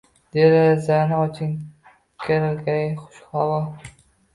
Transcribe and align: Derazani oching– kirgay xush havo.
Derazani 0.35 1.19
oching– 1.25 1.53
kirgay 2.27 2.85
xush 3.07 3.25
havo. 3.33 3.65